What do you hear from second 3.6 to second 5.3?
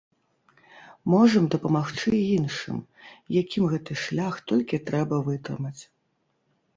гэты шлях толькі трэба